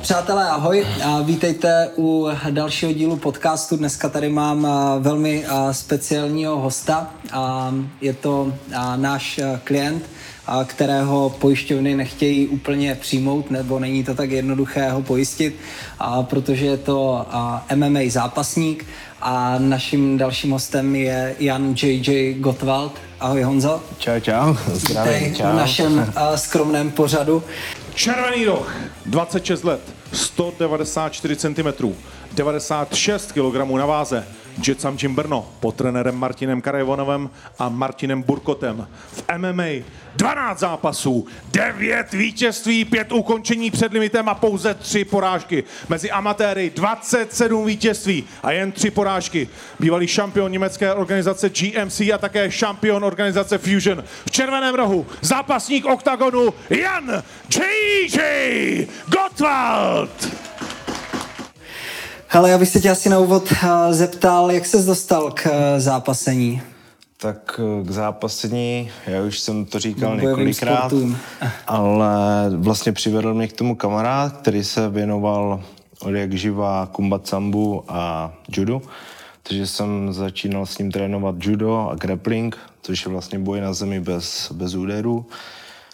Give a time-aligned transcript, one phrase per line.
[0.00, 3.76] Přátelé, ahoj a vítejte u dalšího dílu podcastu.
[3.76, 7.10] Dneska tady mám velmi speciálního hosta.
[8.00, 8.52] Je to
[8.96, 10.02] náš klient,
[10.66, 15.56] kterého pojišťovny nechtějí úplně přijmout, nebo není to tak jednoduché ho pojistit,
[16.22, 17.26] protože je to
[17.74, 18.86] MMA zápasník
[19.20, 22.34] a naším dalším hostem je Jan J.J.
[22.34, 22.92] Gottwald.
[23.20, 23.82] Ahoj Honzo.
[23.98, 24.54] Čau, čau.
[24.72, 25.42] Zdravím, čau.
[25.52, 27.42] v našem skromném pořadu.
[27.98, 28.72] Červený roh,
[29.06, 29.80] 26 let,
[30.12, 31.92] 194 cm,
[32.32, 34.26] 96 kg na váze.
[34.66, 38.88] Jetsam Jim Brno pod trenérem Martinem Karajvonovem a Martinem Burkotem.
[39.12, 39.84] V MMA
[40.16, 45.64] 12 zápasů, 9 vítězství, 5 ukončení před limitem a pouze 3 porážky.
[45.88, 49.48] Mezi amatéry 27 vítězství a jen 3 porážky.
[49.80, 54.04] Bývalý šampion německé organizace GMC a také šampion organizace Fusion.
[54.26, 57.22] V červeném rohu zápasník oktagonu Jan
[57.56, 58.88] J.J.
[59.08, 60.47] Gottwald.
[62.30, 65.80] Hele, já bych se tě asi na úvod eh, zeptal, jak ses dostal k eh,
[65.80, 66.62] zápasení?
[67.16, 71.16] Tak eh, k zápasení, já už jsem to říkal několikrát, sportům.
[71.66, 72.10] ale
[72.56, 75.62] vlastně přivedl mě k tomu kamarád, který se věnoval
[76.00, 78.82] od jak živá kumbatsambu a judo.
[79.42, 84.00] Takže jsem začínal s ním trénovat judo a grappling, což je vlastně boj na zemi
[84.00, 85.26] bez, bez úderů.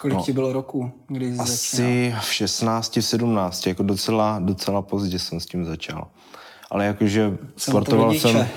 [0.01, 2.21] Kolik no, ti bylo roku, když jsi Asi začínal?
[2.21, 6.07] v 16, 17, jako docela, docela pozdě jsem s tím začal.
[6.75, 8.47] Ale jakože sportoval jsem...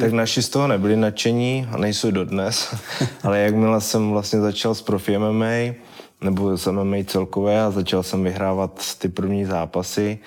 [0.00, 2.74] Tak naši z toho nebyli nadšení a nejsou dodnes,
[3.22, 5.74] ale jakmile jsem vlastně začal s profi MMA,
[6.20, 10.18] nebo s MMA celkové a začal jsem vyhrávat ty první zápasy,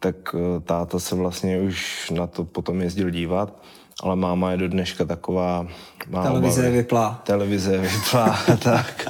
[0.00, 3.54] tak eh, táta se vlastně už na to potom jezdil dívat
[4.02, 5.66] ale máma je do dneška taková...
[6.10, 7.20] Má Televize je vyplá.
[7.24, 9.08] Televize vyplá, tak.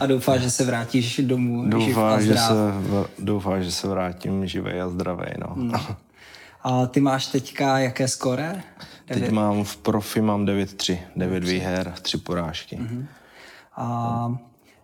[0.00, 2.54] A doufá, že se vrátíš domů doufá, že se,
[3.18, 5.54] doufá, že se vrátím živý a zdravý, no.
[5.54, 5.72] Hmm.
[6.62, 8.62] A ty máš teďka jaké skore?
[9.04, 12.76] Teď mám v profi mám 9-3, 9 výher, 3 porážky.
[12.76, 13.06] Uh-huh.
[13.76, 14.38] A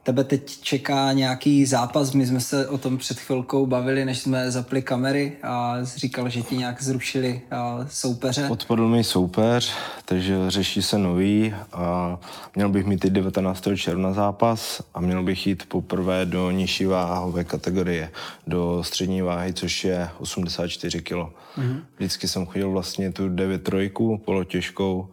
[0.07, 4.51] tebe teď čeká nějaký zápas, my jsme se o tom před chvilkou bavili, než jsme
[4.51, 7.41] zapli kamery a říkal, že ti nějak zrušili
[7.89, 8.49] soupeře.
[8.49, 9.73] Odpadl mi soupeř,
[10.05, 12.19] takže řeší se nový a
[12.55, 13.69] měl bych mít teď 19.
[13.77, 18.11] června zápas a měl bych jít poprvé do nižší váhové kategorie,
[18.47, 21.13] do střední váhy, což je 84 kg.
[21.13, 21.81] Mm-hmm.
[21.97, 25.09] Vždycky jsem chodil vlastně tu 9 trojku, polotěžkou,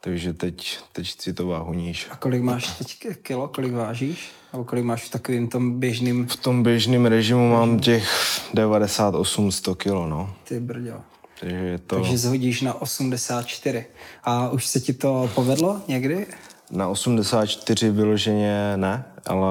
[0.00, 2.06] takže teď, teď chci to váhu níž.
[2.10, 4.30] A kolik máš teď kilo, kolik vážíš?
[4.52, 6.26] Nebo kolik máš v takovém tom běžným...
[6.26, 8.08] V tom běžném režimu mám těch
[8.54, 10.34] 98-100 kilo, no.
[10.44, 11.00] Ty brďo.
[11.40, 11.96] Takže, je to...
[11.96, 13.84] Takže zhodíš na 84.
[14.24, 16.26] A už se ti to povedlo někdy?
[16.70, 19.48] Na 84 vyloženě ne, ale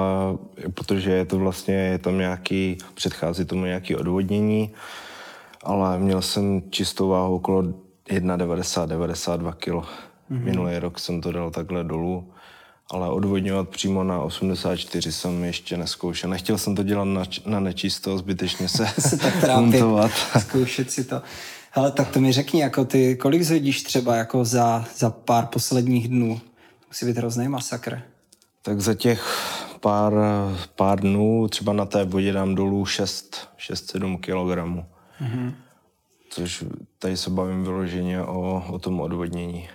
[0.74, 4.70] protože je to vlastně, je tam nějaký, předchází tomu nějaký odvodnění,
[5.64, 10.09] ale měl jsem čistou váhu okolo 1,90-92 kg.
[10.30, 10.44] Mm-hmm.
[10.44, 12.32] Minulý rok jsem to dal takhle dolů,
[12.90, 16.30] ale odvodňovat přímo na 84 jsem ještě neskoušel.
[16.30, 19.84] Nechtěl jsem to dělat na, na nečisto, zbytečně se, se trápit,
[20.38, 21.22] zkoušet si to.
[21.70, 26.08] Hele, tak to mi řekni, jako ty, kolik zhodíš třeba jako za, za pár posledních
[26.08, 26.40] dnů?
[26.88, 28.02] Musí být hrozný masakr.
[28.62, 30.12] Tak za těch pár,
[30.76, 34.86] pár dnů třeba na té vodě dám dolů 6-7 kg.
[35.20, 35.54] Mm-hmm.
[36.30, 36.64] Což
[36.98, 39.68] tady se bavím vyloženě o, o tom odvodnění.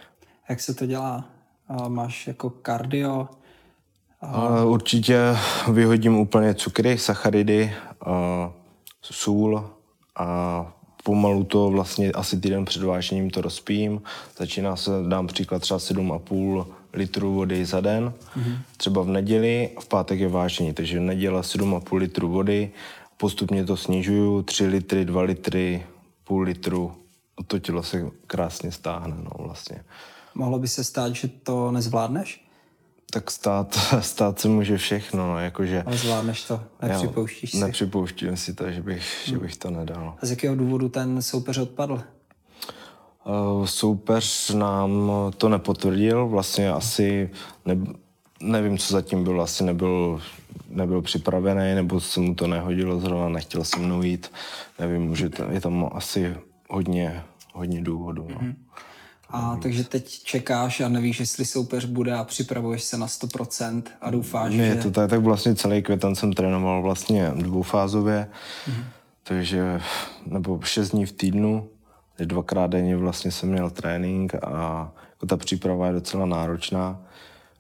[0.50, 1.26] Jak se to dělá?
[1.68, 3.28] A máš jako kardio?
[4.22, 4.64] A...
[4.64, 5.20] Určitě
[5.72, 7.74] vyhodím úplně cukry, sacharidy,
[8.06, 8.52] a
[9.02, 9.70] sůl
[10.16, 10.72] a
[11.04, 14.02] pomalu to vlastně asi týden před vážením to rozpím.
[14.38, 18.14] Začíná se, dám příklad třeba 7,5 litru vody za den.
[18.38, 18.58] Mm-hmm.
[18.78, 22.72] Třeba v neděli, v pátek je vážení, takže neděle 7,5 litru vody,
[23.18, 25.86] postupně to snižuju, 3 litry, 2 litry,
[26.24, 26.96] půl litru.
[27.48, 29.84] To tělo se krásně stáhne, no vlastně.
[30.36, 32.46] Mohlo by se stát, že to nezvládneš?
[33.12, 35.84] Tak stát, stát se může všechno, no, jakože...
[35.86, 37.58] Ale zvládneš to, nepřipouštíš si.
[37.58, 39.36] Nepřipouštím si to, že bych, hmm.
[39.36, 40.16] že bych to nedal.
[40.22, 42.02] A z jakého důvodu ten soupeř odpadl?
[43.26, 47.30] Uh, soupeř nám to nepotvrdil, vlastně asi,
[47.66, 47.78] ne,
[48.42, 50.22] nevím, co zatím bylo, asi nebyl,
[50.70, 54.32] nebyl připravený, nebo se mu to nehodilo zrovna, nechtěl se mnou jít,
[54.80, 56.36] nevím, že je tam asi
[56.70, 57.24] hodně,
[57.54, 58.28] hodně důvodů.
[58.30, 58.36] No.
[58.36, 58.56] Mm-hmm.
[59.36, 64.12] A takže teď čekáš a nevíš, jestli soupeř bude a připravuješ se na 100% a
[64.12, 64.76] doufáš, ne, že...
[64.76, 68.28] to tak, tak vlastně celý květen jsem trénoval vlastně dvoufázově,
[68.68, 68.84] mm-hmm.
[69.24, 69.82] takže
[70.26, 71.68] nebo šest dní v týdnu,
[72.20, 77.02] dvakrát denně vlastně jsem měl trénink a jako ta příprava je docela náročná.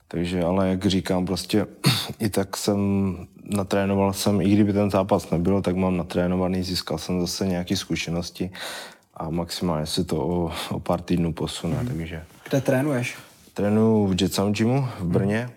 [0.07, 1.67] Takže, ale jak říkám, prostě
[2.19, 2.77] i tak jsem
[3.43, 8.51] natrénoval jsem, i kdyby ten zápas nebyl, tak mám natrénovaný, získal jsem zase nějaké zkušenosti
[9.17, 11.87] a maximálně se to o, o pár týdnů posune, mm.
[11.87, 12.23] takže...
[12.49, 13.15] Kde trénuješ?
[13.53, 15.49] Trénuju v Jetsam Gymu v Brně,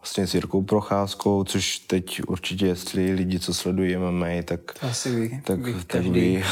[0.00, 5.20] vlastně s Jirkou Procházkou, což teď určitě, jestli lidi, co sledují MMA, tak, to asi
[5.20, 6.44] ví, tak, ví tak ví.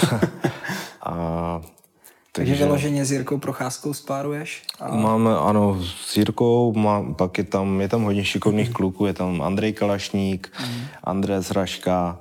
[1.03, 1.61] a
[2.33, 4.63] takže vyloženě s Jirkou Procházkou spáruješ?
[4.81, 4.97] A...
[4.97, 8.75] Máme, ano, s Jirkou, má, pak je tam, je tam hodně šikovných mm.
[8.75, 10.85] kluků, je tam Andrej Kalašník, mm.
[11.05, 12.19] Andrés Hraška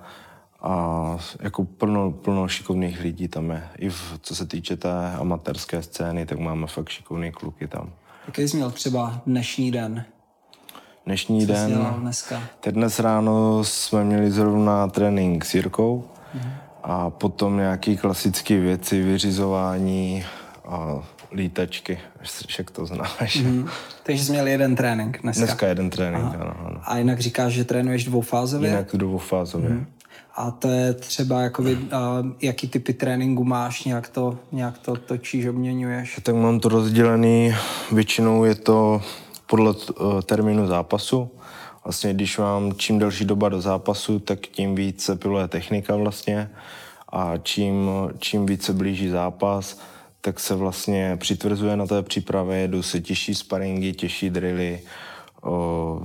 [0.63, 3.63] a jako plno, plno šikovných lidí tam je.
[3.77, 7.89] I v, co se týče té amatérské scény, tak máme fakt šikovný kluky tam.
[8.25, 10.05] Jaký jsi měl třeba dnešní den?
[11.05, 12.43] Dnešní Co den, jsi dneska?
[12.59, 16.51] teď dnes ráno jsme měli zrovna trénink s Jirkou, mm
[16.83, 20.23] a potom nějaké klasické věci, vyřizování
[20.65, 21.99] a lítačky,
[22.47, 23.35] však to znáš.
[23.35, 23.67] Mm.
[24.03, 25.45] Takže jsi měl jeden trénink dneska?
[25.45, 26.37] Dneska jeden trénink, Aha.
[26.39, 26.81] ano, ano.
[26.83, 28.69] A jinak říkáš, že trénuješ dvoufázově?
[28.69, 29.69] Jinak dvoufázově.
[29.69, 29.85] Mm.
[30.35, 31.89] A to je třeba, jakoby, uh,
[32.41, 36.19] jaký typy tréninku máš, nějak to, nějak to točíš, obměňuješ?
[36.23, 37.55] Tak mám to rozdělený,
[37.91, 39.01] většinou je to
[39.45, 41.31] podle uh, termínu zápasu.
[41.83, 46.49] Vlastně když mám čím delší doba do zápasu, tak tím víc se piluje technika vlastně
[47.11, 47.89] a čím,
[48.19, 49.79] čím více blíží zápas,
[50.21, 54.81] tak se vlastně přitvrzuje na té přípravě, jedu se těžší sparingy, těžší drily,
[55.41, 56.03] o,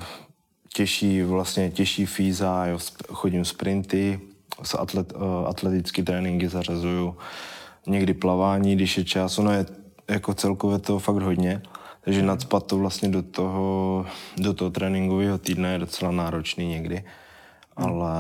[0.75, 2.79] těžší, vlastně těžší fíza, jo,
[3.13, 4.21] chodím sprinty,
[4.63, 5.13] s atlet,
[5.47, 7.17] atletické tréninky zařazuju,
[7.87, 9.67] někdy plavání, když je čas, ono je
[10.09, 11.63] jako celkově to fakt hodně.
[12.05, 14.07] Takže nadspat to vlastně do toho,
[14.37, 17.05] do toho tréninkového týdne je docela náročný někdy,
[17.77, 18.11] ale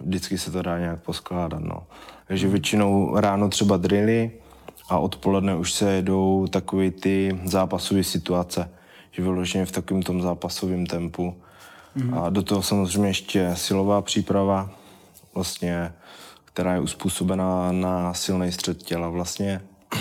[0.00, 1.62] vždycky se to dá nějak poskládat.
[1.62, 1.82] No.
[2.28, 4.30] Takže většinou ráno třeba drily
[4.88, 8.70] a odpoledne už se jedou takové ty zápasové situace,
[9.10, 11.42] že vyloženě v takovém tom zápasovém tempu.
[11.94, 12.18] Mm.
[12.18, 14.70] A do toho samozřejmě ještě silová příprava,
[15.34, 15.92] vlastně,
[16.44, 19.60] která je uspůsobená na silný střed těla vlastně,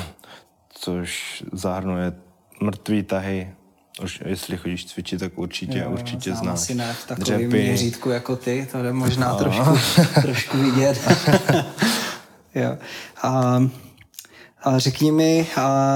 [0.70, 2.14] což zahrnuje
[2.62, 3.52] mrtvý tahy,
[4.04, 6.54] už jestli chodíš cvičit, tak určitě, jo, určitě znáš.
[6.54, 9.38] Asi ne v takovém měřítku jako ty, to je možná no.
[9.38, 9.78] trošku,
[10.22, 11.00] trošku vidět.
[12.56, 12.78] jo.
[13.24, 13.60] A
[14.78, 15.48] řekni mi,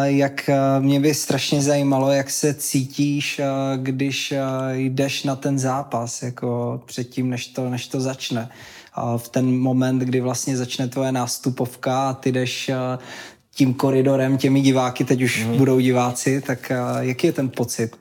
[0.04, 0.50] jak
[0.80, 3.42] mě by strašně zajímalo, jak se cítíš,
[3.76, 4.34] když
[4.72, 8.50] jdeš na ten zápas, jako předtím, než to, než to začne.
[8.94, 12.72] A v ten moment, kdy vlastně začne tvoje nástupovka a ty jdeš
[13.56, 15.58] tím koridorem, těmi diváky, teď už mm.
[15.58, 17.98] budou diváci, tak jaký je ten pocit?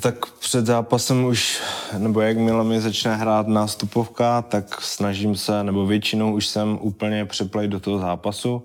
[0.00, 1.60] Tak před zápasem už,
[1.98, 7.68] nebo jakmile mi začne hrát nástupovka, tak snažím se, nebo většinou už jsem úplně přeplej
[7.68, 8.62] do toho zápasu,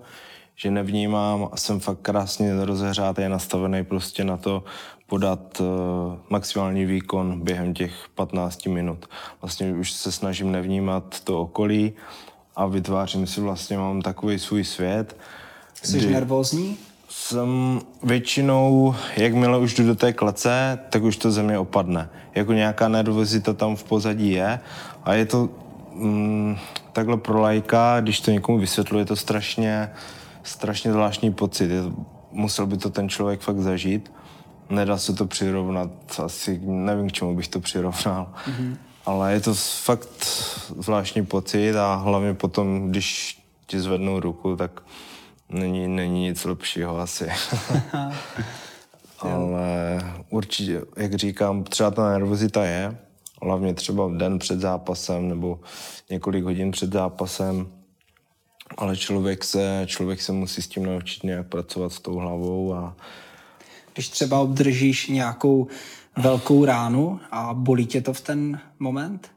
[0.56, 4.64] že nevnímám a jsem fakt krásně rozehřátý, je nastavený prostě na to
[5.06, 5.66] podat uh,
[6.30, 9.08] maximální výkon během těch 15 minut.
[9.42, 11.92] Vlastně už se snažím nevnímat to okolí
[12.56, 15.16] a vytvářím si vlastně, mám takový svůj svět,
[15.82, 16.76] Jsi kdy nervózní?
[17.08, 22.08] Jsem většinou, jakmile už jdu do té klece, tak už to země opadne.
[22.34, 24.60] Jako nějaká nervozita tam v pozadí je
[25.04, 25.48] a je to
[25.94, 26.56] mm,
[26.92, 29.90] takhle pro lajka, když to někomu vysvětluje, je to strašně,
[30.46, 31.70] strašně zvláštní pocit.
[31.70, 31.82] Je,
[32.30, 34.12] musel by to ten člověk fakt zažít.
[34.70, 35.90] Nedá se to přirovnat,
[36.24, 38.32] asi nevím, k čemu bych to přirovnal.
[38.46, 38.76] Mm-hmm.
[39.06, 40.24] Ale je to fakt
[40.78, 44.82] zvláštní pocit a hlavně potom, když ti zvednou ruku, tak
[45.48, 47.28] není, není nic lepšího asi.
[49.18, 50.00] Ale
[50.30, 52.96] určitě, jak říkám, třeba ta nervozita je,
[53.42, 55.60] hlavně třeba den před zápasem nebo
[56.10, 57.66] několik hodin před zápasem,
[58.76, 62.96] ale člověk se, člověk se musí s tím naučit nějak pracovat s tou hlavou a
[63.94, 65.66] když třeba obdržíš nějakou
[66.16, 69.30] velkou ránu a bolí tě to v ten moment?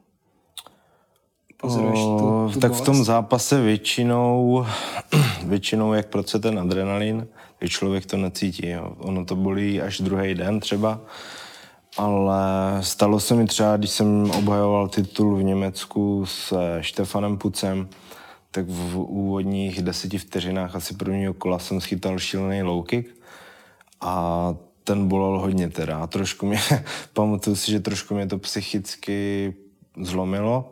[1.62, 2.82] pozoruješ tu, tu Tak bolest?
[2.84, 4.66] v tom zápase většinou,
[5.46, 7.28] většinou jak pracuje ten adrenalin,
[7.60, 8.70] když člověk to necítí.
[8.70, 8.96] Jo.
[8.98, 11.00] Ono to bolí až druhý den třeba,
[11.98, 12.42] ale
[12.82, 17.88] stalo se mi třeba, když jsem obhajoval titul v Německu s Štefanem Pucem,
[18.52, 23.16] tak v úvodních deseti vteřinách asi prvního kola jsem schytal šílený low kick
[24.02, 26.08] a ten bolel hodně teda.
[26.08, 26.60] Trošku mě,
[27.14, 29.54] pamatuju si, že trošku mě to psychicky
[29.98, 30.72] zlomilo,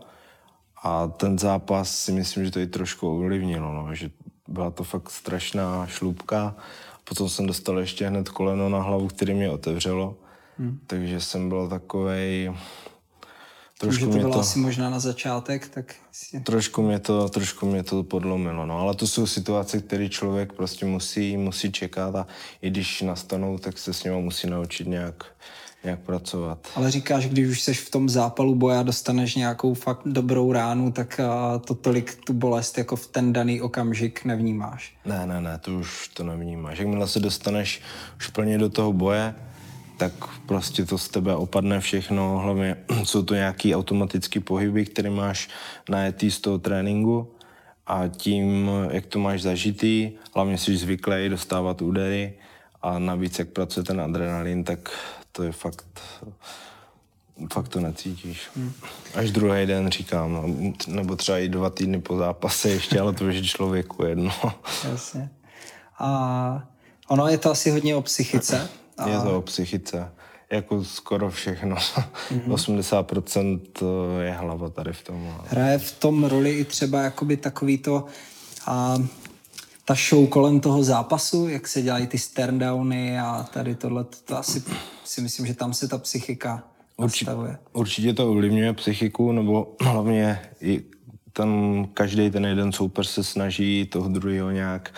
[0.84, 4.10] a ten zápas si myslím, že to i trošku ovlivnilo, no, že
[4.48, 6.56] byla to fakt strašná šlubka.
[7.04, 10.16] Potom jsem dostal ještě hned koleno na hlavu, který mě otevřelo.
[10.58, 10.80] Hmm.
[10.88, 12.54] Takže jsem byl takovej...
[13.78, 15.96] Trošku Tím, že to bylo to, asi možná na začátek, tak...
[16.44, 18.80] Trošku mě to, trošku mě to podlomilo, no.
[18.80, 22.28] Ale to jsou situace, které člověk prostě musí, musí čekat a
[22.62, 25.26] i když nastanou, tak se s nimi musí naučit nějak,
[25.84, 26.68] nějak pracovat.
[26.76, 30.92] Ale říkáš, když už jsi v tom zápalu boje a dostaneš nějakou fakt dobrou ránu,
[30.92, 31.22] tak
[31.66, 34.96] to tolik tu bolest jako v ten daný okamžik nevnímáš.
[35.06, 36.80] Ne, ne, ne, to už to nevnímáš.
[36.80, 37.82] Jakmile se dostaneš
[38.18, 39.36] už plně do toho boje,
[39.98, 40.14] tak
[40.46, 42.40] prostě to z tebe opadne všechno.
[42.40, 45.50] Hlavně jsou to nějaký automatický pohyby, které máš
[45.90, 47.32] najetý z toho tréninku
[47.88, 52.34] a tím, jak to máš zažitý, hlavně jsi zvyklý dostávat údery
[52.82, 54.90] a navíc, jak pracuje ten adrenalin, tak
[55.32, 55.86] to je fakt,
[57.54, 58.50] fakt to necítíš.
[58.56, 58.74] Hmm.
[59.16, 60.44] Až druhý den říkám, no,
[60.88, 64.32] nebo třeba i dva týdny po zápase ještě, ale to už je člověku jedno.
[64.92, 65.30] Jasně.
[66.00, 66.68] A
[67.08, 68.70] ono je to asi hodně o psychice.
[68.98, 69.10] A...
[69.10, 70.12] Je to o psychice.
[70.52, 71.76] Jako skoro všechno.
[72.32, 72.54] Mm-hmm.
[72.54, 73.60] 80%
[74.22, 75.36] je hlava tady v tom.
[75.46, 78.06] Hraje v tom roli i třeba jakoby takový to
[78.66, 78.98] a
[79.86, 84.64] ta show kolem toho zápasu, jak se dělají ty sterndowny a tady tohle, to asi
[85.06, 86.64] si myslím, že tam se ta psychika
[87.00, 87.58] nastavuje.
[87.74, 90.84] Určitě to ovlivňuje psychiku, nebo hlavně i
[91.34, 94.94] ten, každý ten jeden soupeř se snaží toho druhého nějak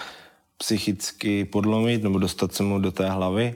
[0.57, 3.55] psychicky podlomit nebo dostat se mu do té hlavy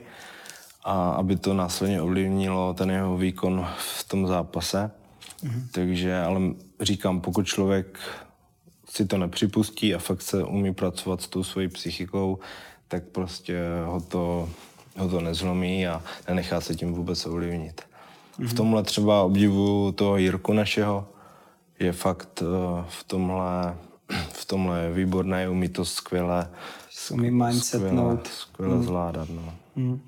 [0.84, 4.90] a aby to následně ovlivnilo ten jeho výkon v tom zápase.
[5.44, 5.62] Mm-hmm.
[5.72, 6.40] Takže, ale
[6.80, 7.98] říkám, pokud člověk
[8.88, 12.38] si to nepřipustí a fakt se umí pracovat s tou svojí psychikou,
[12.88, 14.48] tak prostě ho to,
[14.96, 17.82] ho to nezlomí a nenechá se tím vůbec ovlivnit.
[17.82, 18.46] Mm-hmm.
[18.46, 21.08] V tomhle třeba obdivu toho Jirku našeho,
[21.78, 23.76] je fakt eh, v tomhle,
[24.32, 26.50] v tomhle výborné, umí to skvěle,
[27.12, 28.82] umí skvěle, skvěle mm.
[28.82, 29.28] zvládat.
[29.28, 29.54] No.
[29.76, 30.00] Mm.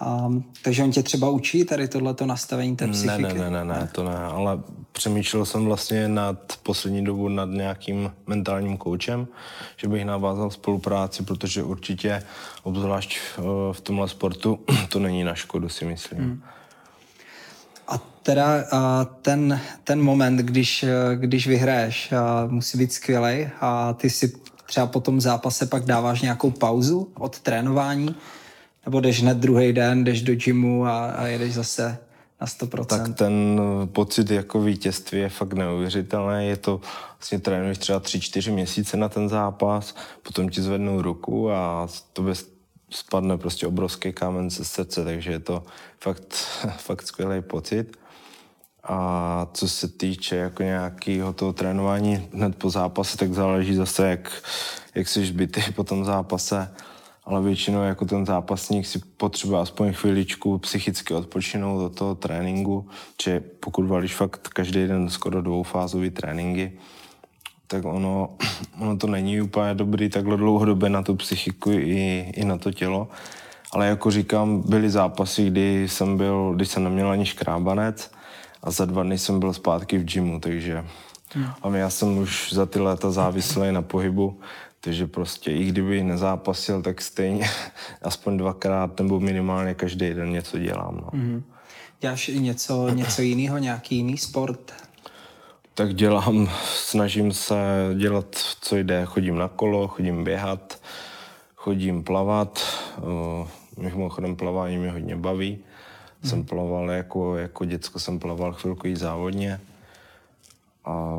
[0.00, 3.22] A, takže on tě třeba učí tady tohleto nastavení té psychiky?
[3.22, 4.58] Ne, ne, ne, ne, ne, to ne, ale
[4.92, 9.28] přemýšlel jsem vlastně nad poslední dobu nad nějakým mentálním koučem,
[9.76, 12.22] že bych navázal spolupráci, protože určitě,
[12.62, 16.20] obzvlášť eh, v tomhle sportu, to není na škodu, si myslím.
[16.20, 16.42] Hmm.
[17.88, 23.92] A teda a ten, ten moment, když, eh, když vyhraješ, a musí být skvělý a
[23.92, 24.32] ty si
[24.66, 28.16] třeba po tom zápase pak dáváš nějakou pauzu od trénování,
[28.86, 31.98] nebo jdeš hned druhý den, jdeš do gymu a, a jedeš zase
[32.40, 32.84] na 100%.
[32.84, 33.60] Tak ten
[33.92, 36.48] pocit jako vítězství je fakt neuvěřitelný.
[36.48, 36.80] Je to,
[37.18, 42.48] vlastně trénuješ třeba 3-4 měsíce na ten zápas, potom ti zvednou ruku a to bez
[42.90, 45.62] spadne prostě obrovský kámen ze srdce, takže je to
[46.00, 46.34] fakt,
[46.76, 47.96] fakt skvělý pocit.
[48.88, 54.32] A co se týče jako nějakého toho trénování hned po zápase, tak záleží zase, jak,
[54.94, 56.68] jak jsi zbytý po tom zápase
[57.26, 62.88] ale většinou jako ten zápasník si potřebuje aspoň chviličku psychicky odpočinout do toho tréninku,
[63.22, 66.72] že pokud valíš fakt každý den skoro dvoufázový tréninky,
[67.66, 68.36] tak ono,
[68.80, 73.08] ono to není úplně dobrý takhle dlouhodobě na tu psychiku i, i na to tělo.
[73.72, 78.10] Ale jako říkám, byly zápasy, kdy jsem byl, když jsem neměl ani škrábanec
[78.62, 80.84] a za dva dny jsem byl zpátky v gymu, takže
[81.34, 81.46] hmm.
[81.62, 84.40] a já jsem už za ty léta závislý na pohybu,
[84.80, 87.48] takže prostě i kdyby nezápasil, tak stejně
[88.02, 90.96] aspoň dvakrát nebo minimálně každý den něco dělám.
[90.96, 91.18] No.
[91.18, 91.42] Mm-hmm.
[92.00, 94.72] Děláš něco, něco jiného, nějaký jiný sport?
[95.74, 97.56] Tak dělám, snažím se
[97.98, 99.04] dělat, co jde.
[99.04, 100.80] Chodím na kolo, chodím běhat,
[101.54, 102.62] chodím plavat.
[103.78, 105.58] Mimochodem plavání mě hodně baví.
[106.22, 106.30] Mm.
[106.30, 109.60] Jsem plaval jako, jako děcko, jsem plaval chvilku i závodně.
[110.86, 111.16] A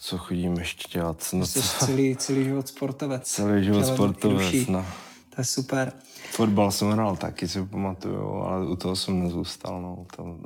[0.00, 1.16] co chodím ještě dělat?
[1.32, 1.86] No, Jsi co?
[1.86, 3.22] celý, celý život sportovec.
[3.22, 4.86] Celý život sportovec, no.
[5.34, 5.92] To je super.
[6.30, 10.06] Fotbal jsem hrál taky, si pamatuju, ale u toho jsem nezůstal, no.
[10.16, 10.36] To,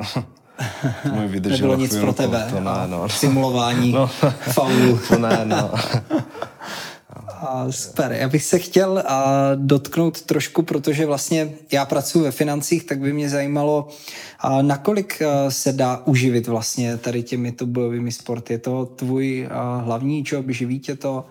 [1.02, 2.46] to mi vydrželo Nebylo nic chvíli, pro tebe.
[2.50, 3.08] To ne, no.
[3.08, 4.06] Simulování no.
[4.52, 5.00] faulu.
[5.08, 5.70] to ne, no.
[7.70, 8.12] Super.
[8.12, 13.12] Já bych se chtěl a, dotknout trošku, protože vlastně já pracuji ve financích, tak by
[13.12, 13.88] mě zajímalo,
[14.38, 18.52] a, nakolik a, se dá uživit vlastně tady těmito bojovými sporty.
[18.52, 21.24] Je to tvůj a, hlavní job, živí tě to?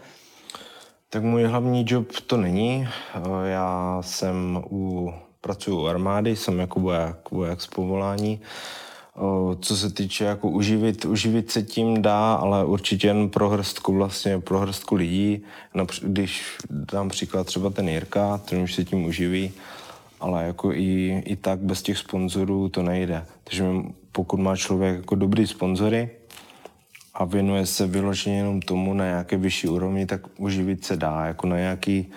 [1.09, 2.87] Tak můj hlavní job to není.
[3.45, 8.41] Já jsem u, pracuji u armády, jsem jako voják, voják z povolání
[9.59, 14.39] co se týče jako uživit, uživit se tím dá, ale určitě jen pro hrstku vlastně,
[14.39, 15.43] pro hrstku lidí.
[16.01, 19.51] Když dám příklad třeba ten Jirka, ten už se tím uživí,
[20.19, 23.25] ale jako i, i tak bez těch sponzorů to nejde.
[23.43, 23.65] Takže
[24.11, 26.09] pokud má člověk jako dobrý sponzory
[27.13, 31.47] a věnuje se vyloženě jenom tomu na nějaké vyšší úrovni, tak uživit se dá, jako
[31.47, 32.11] na nějaký,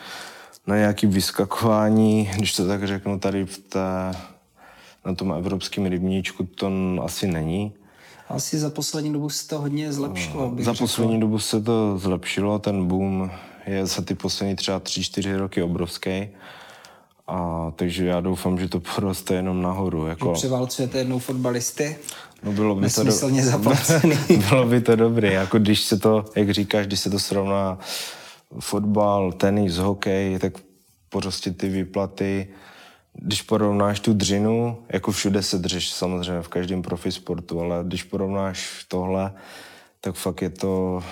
[0.67, 4.13] na nějaký vyskakování, když to tak řeknu, tady v té
[5.09, 6.71] na tom evropském rybníčku to
[7.03, 7.73] asi není.
[8.29, 10.51] Asi za poslední dobu se to hodně zlepšilo.
[10.51, 10.85] Bych za řekl.
[10.85, 13.31] poslední dobu se to zlepšilo, ten boom
[13.67, 16.29] je za ty poslední třeba 3-4 roky obrovský.
[17.27, 20.07] A takže já doufám, že to poroste jenom nahoru.
[20.07, 21.97] Jako, Převálcujete jednou fotbalisty?
[22.43, 23.05] no bylo by to,
[23.43, 24.17] zaplacený.
[24.49, 25.33] bylo by to dobré.
[25.33, 27.79] Jako když se to, jak říkáš, když se to srovná
[28.61, 30.53] fotbal, tenis, hokej, tak
[31.09, 32.49] prostě ty výplaty,
[33.13, 38.03] když porovnáš tu dřinu, jako všude se dřeš samozřejmě v každém profi sportu, ale když
[38.03, 39.33] porovnáš tohle,
[40.01, 41.03] tak fakt je to,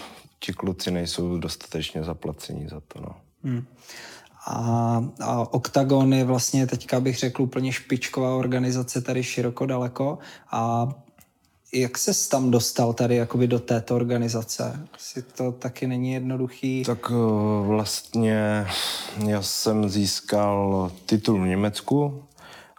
[0.41, 3.01] ti kluci nejsou dostatečně zaplacení za to.
[3.01, 3.15] No.
[4.47, 10.19] A, a Octagon je vlastně teďka bych řekl úplně špičková organizace tady široko daleko.
[10.51, 10.89] A
[11.81, 14.89] jak se tam dostal tady jakoby do této organizace?
[14.95, 16.83] Asi to taky není jednoduchý.
[16.87, 18.67] Tak eh, vlastně
[19.27, 22.23] já jsem získal titul v Německu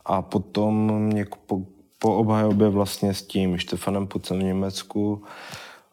[0.06, 1.62] a potom mě po,
[2.00, 5.24] po obhajobě vlastně s tím Štefanem Pucem v Německu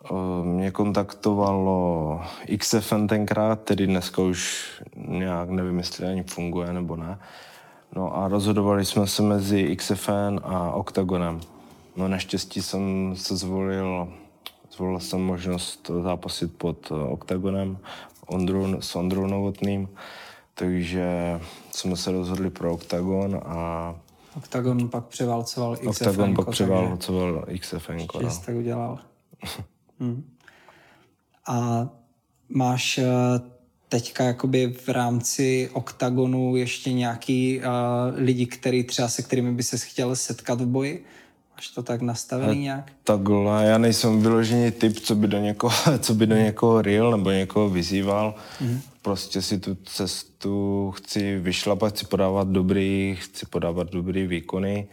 [0.05, 2.21] eh, mě kontaktovalo
[2.59, 4.65] XFN tenkrát, tedy dneska už
[4.97, 7.19] nějak nevím, jestli ani funguje nebo ne.
[7.97, 11.41] No a rozhodovali jsme se mezi XFN a Octagonem.
[11.97, 14.13] No naštěstí jsem se zvolil,
[14.73, 17.79] zvolil jsem možnost zápasit pod eh, Octagonem
[18.27, 19.89] Ondrou, s Ondrou Novotným,
[20.55, 23.95] takže jsme se rozhodli pro Octagon a
[24.37, 25.89] Octagon pak převálcoval XFN.
[25.89, 27.99] Octagon pak převálcoval XFN.
[28.29, 28.99] Jsi tak udělal.
[30.01, 30.31] Hmm.
[31.47, 31.89] A
[32.49, 33.05] máš eh,
[33.89, 37.65] teďka jakoby v rámci oktagonu ještě nějaký uh,
[38.15, 41.05] lidi, který třeba se kterými by se chtěl setkat v boji?
[41.57, 42.93] Máš to tak nastavený nějak?
[43.05, 47.31] Takhle, já nejsem vyložený typ, co by do někoho, co by do někoho ril nebo
[47.31, 48.35] někoho vyzýval.
[48.61, 48.81] Mm.
[49.03, 54.89] Prostě si tu cestu chci vyšlapat, chci podávat dobrý, chci podávat dobrý výkony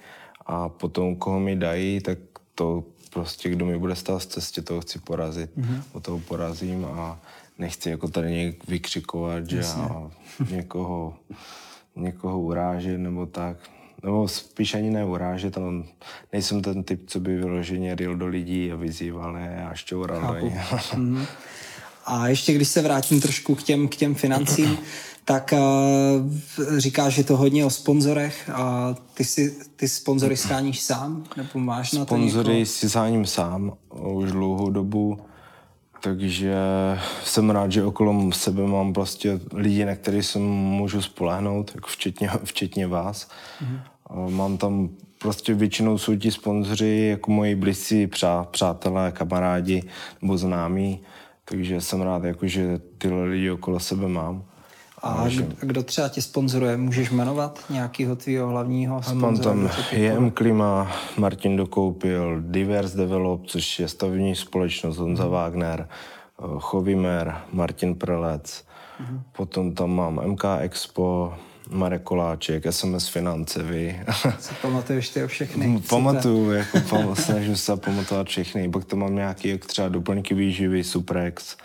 [0.45, 2.17] a potom, koho mi dají, tak
[2.55, 5.57] to prostě, kdo mi bude stát v cestě, toho chci porazit.
[5.57, 5.83] Mm.
[5.93, 7.19] O toho porazím a
[7.57, 10.11] nechci jako tady nějak vykřikovat, že a
[10.49, 11.13] někoho,
[11.95, 13.57] někoho urážet nebo tak.
[14.03, 15.73] Nebo spíš ani ne urážet, ale
[16.33, 20.47] nejsem ten typ, co by vyloženě ril do lidí a vyzýval je a šťoural do
[20.47, 20.61] ně.
[22.05, 24.77] A ještě když se vrátím trošku k těm, k těm financím,
[25.25, 31.23] tak uh, říkáš, že to hodně o sponzorech a ty si ty sponzory scháníš sám?
[31.37, 35.19] Nebo máš na to Sponzory si záním sám už dlouhou dobu,
[36.01, 36.55] takže
[37.23, 42.29] jsem rád, že okolo sebe mám prostě lidi, na které se můžu spolehnout, jako včetně,
[42.43, 43.29] včetně vás.
[43.63, 44.29] Mm-hmm.
[44.29, 44.89] Mám tam
[45.21, 49.83] prostě většinou jsou ti sponzoři jako moji blízcí přá, přátelé, kamarádi
[50.21, 50.99] nebo známí,
[51.45, 54.43] takže jsem rád, jako, že tyhle lidi okolo sebe mám.
[55.03, 56.77] A kdo, kdo třeba tě sponzoruje?
[56.77, 59.49] Můžeš jmenovat nějakého tvýho hlavního Mám sponzora?
[59.49, 60.09] tam tě podporuje?
[60.13, 65.87] JM Klima, Martin Dokoupil, Divers Develop, což je stavební společnost Honza Wagner,
[66.39, 68.63] eh, Chovimer, Martin Prelec,
[69.31, 71.33] potom tam mám MK Expo,
[71.69, 73.99] Marek Koláček, SMS Finance, vy.
[74.39, 75.81] Si pamatuješ ty o všechny?
[75.89, 78.69] Pamatuju, jako pam, snažím se pamatovat všechny.
[78.69, 81.57] Pak tam mám nějaký jak třeba doplňky výživy, Suprex,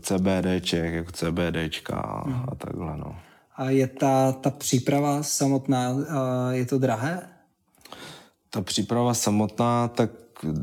[0.00, 3.16] CBDček, jako CBDčka a, a takhle, no.
[3.56, 6.04] A je ta, ta příprava samotná, uh,
[6.50, 7.28] je to drahé?
[8.50, 10.10] Ta příprava samotná, tak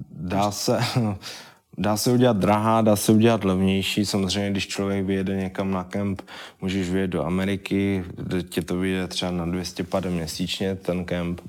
[0.09, 0.79] dá se,
[1.77, 4.05] dá se udělat drahá, dá se udělat levnější.
[4.05, 6.21] Samozřejmě, když člověk vyjede někam na kemp,
[6.61, 8.03] můžeš vyjet do Ameriky,
[8.49, 11.41] tě to vyjde třeba na 200 pade měsíčně, ten kemp,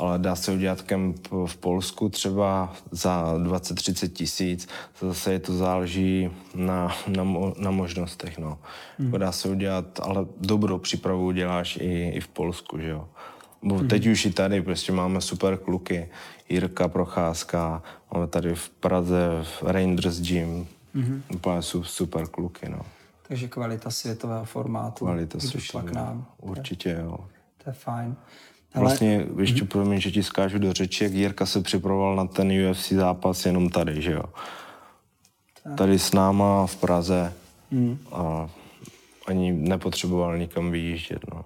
[0.00, 4.68] ale dá se udělat kemp v Polsku třeba za 20-30 tisíc.
[5.00, 8.38] Zase je to záleží na, na, mo- na možnostech.
[8.38, 8.58] No.
[8.98, 9.10] Hmm.
[9.10, 13.08] Dá se udělat, ale dobrou přípravu uděláš i, i v Polsku, že jo.
[13.62, 16.08] Bo teď už i tady prostě máme super kluky.
[16.48, 17.82] Jirka Procházka,
[18.14, 20.66] máme tady v Praze v Rangers Gym.
[20.94, 21.20] Mm-hmm.
[21.34, 22.80] Úplně su- super kluky, no.
[23.28, 25.04] Takže kvalita světového formátu.
[25.04, 26.26] Kvalita když super, šla k nám.
[26.40, 27.18] Určitě, jo.
[27.64, 28.16] To je fajn.
[28.74, 32.70] Ale Vlastně, ještě promiň, že ti skážu do řeči, jak Jirka se připravoval na ten
[32.70, 34.24] UFC zápas jenom tady, že jo.
[35.76, 37.32] Tady s náma v Praze
[38.12, 38.50] a
[39.26, 41.44] ani nepotřeboval nikam vyjíždět, no.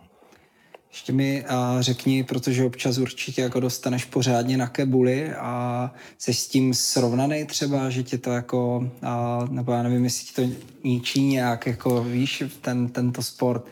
[0.91, 6.49] ještě mi a řekni, protože občas určitě jako dostaneš pořádně na kebuli a jsi s
[6.49, 11.23] tím srovnaný třeba, že tě to jako, a, nebo já nevím, jestli ti to ničí
[11.23, 13.65] nějak, jako víš, ten, tento sport,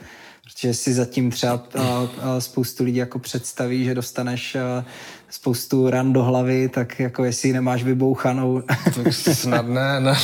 [0.55, 4.85] protože si zatím třeba a, a spoustu lidí jako představí, že dostaneš a,
[5.31, 8.63] spoustu ran do hlavy, tak jako jestli ji nemáš vybouchanou.
[9.05, 10.15] Tak snad ne, ne.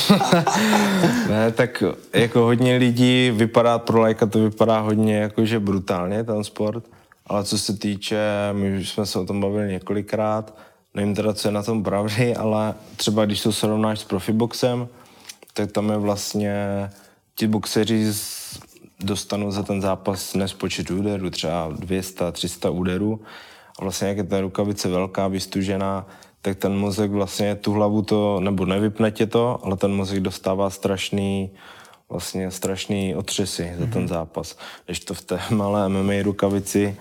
[1.29, 6.83] ne, tak jako hodně lidí vypadá, pro lajka to vypadá hodně jakože brutálně ten sport,
[7.27, 8.19] ale co se týče,
[8.53, 10.57] my už jsme se o tom bavili několikrát,
[10.93, 14.87] nevím teda, co je na tom pravdy, ale třeba když to srovnáš s profiboxem,
[15.53, 16.55] tak tam je vlastně
[17.35, 18.59] ti boxeři z-
[19.03, 23.21] dostanu za ten zápas nespočet úderů, třeba 200, 300 úderů
[23.79, 26.07] a vlastně jak je ta rukavice velká, vystužená,
[26.41, 30.69] tak ten mozek vlastně tu hlavu to, nebo nevypne tě to, ale ten mozek dostává
[30.69, 31.51] strašný,
[32.09, 33.79] vlastně strašný otřesy mm-hmm.
[33.79, 34.07] za ten mhm.
[34.07, 34.57] zápas.
[34.85, 36.97] Když to v té malé MMA rukavici,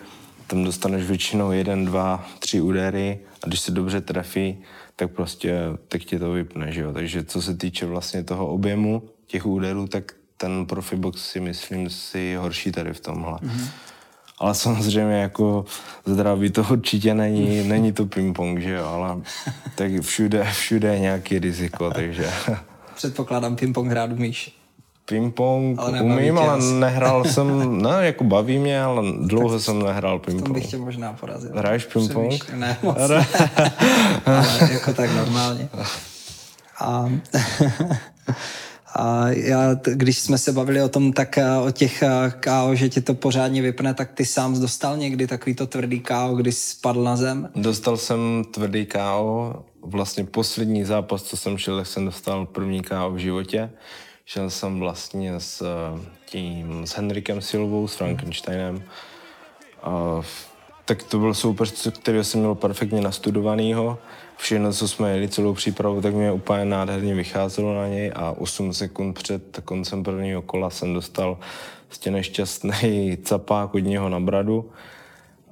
[0.47, 4.59] tam dostaneš většinou jeden, dva, tři údery a když se dobře trefí,
[4.97, 6.93] tak prostě tak tě to vypne, že jo.
[6.93, 12.35] Takže co se týče vlastně toho objemu těch úderů, tak ten profibox si myslím si
[12.35, 13.33] horší tady v tomhle.
[13.33, 13.69] Mm-hmm.
[14.39, 15.65] Ale samozřejmě jako
[16.07, 19.17] zdraví to určitě není, není to ping-pong, že jo, ale
[19.75, 22.31] tak všude, všude je nějaký riziko, takže...
[22.95, 24.59] Předpokládám, ping-pong hrát umíš.
[25.05, 26.73] Ping-pong ale umím, ale asi.
[26.73, 30.47] nehrál jsem, ne, jako baví mě, ale dlouho tak jsem nehrál ping-pong.
[30.47, 31.51] To bych tě možná porazil.
[31.55, 32.55] Hraješ ping-pong?
[32.55, 33.27] Ne, moc ne.
[34.27, 35.69] ale jako tak normálně.
[36.81, 37.11] A
[38.99, 42.89] A já, když jsme se bavili o tom, tak eh, o těch eh, KO, že
[42.89, 47.05] ti to pořádně vypne, tak ty sám dostal někdy takový to tvrdý KO, kdy spadl
[47.05, 47.49] na zem?
[47.57, 49.55] Dostal jsem tvrdý KO.
[49.83, 53.71] Vlastně poslední zápas, co jsem šel, jsem dostal první KO v životě.
[54.25, 58.83] Šel jsem vlastně s eh, tím, s Henrikem Silvou, s Frankensteinem.
[59.83, 60.21] A,
[60.89, 63.99] tak to byl soupeř, který jsem měl perfektně nastudovanýho
[64.37, 68.73] všechno, co jsme jeli celou přípravu, tak mě úplně nádherně vycházelo na něj a 8
[68.73, 71.39] sekund před koncem prvního kola jsem dostal
[71.87, 74.71] prostě nešťastný capák od něho na bradu.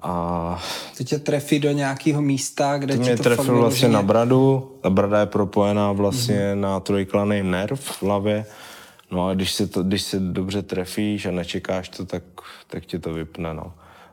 [0.03, 0.63] A
[0.99, 4.73] to tě trefí do nějakého místa, kde to mě to trefil vlastně na bradu.
[4.81, 6.61] Ta brada je propojená vlastně mm-hmm.
[6.61, 8.47] na trojklaný nerv v hlavě.
[9.11, 12.23] No a když se, to, když se dobře trefíš a nečekáš to, tak,
[12.67, 13.55] tak tě to vypne.
[13.55, 13.73] No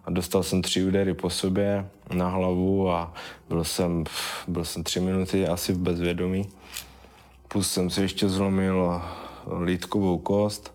[0.10, 3.14] dostal jsem tři údery po sobě na hlavu a
[3.50, 4.04] byl jsem,
[4.48, 6.50] byl jsem tři minuty asi v bezvědomí.
[7.48, 9.02] Plus jsem si ještě zlomil
[9.64, 10.74] lítkovou kost,